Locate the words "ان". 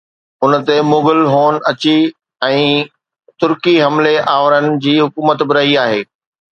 0.43-0.53